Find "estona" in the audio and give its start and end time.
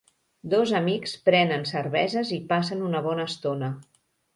3.33-3.75